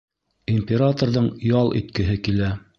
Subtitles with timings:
[0.53, 2.55] Императорҙың ял иткеһе килә.